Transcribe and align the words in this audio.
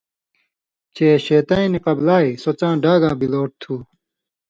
چے 0.95 1.07
شېطَیں 1.25 1.67
نی 1.71 1.79
قبلائ، 1.85 2.27
سو 2.41 2.51
څاں 2.59 2.73
ڈاگاں 2.83 3.15
بِلوٹھ 3.19 3.53
تھُو۔ 3.61 3.75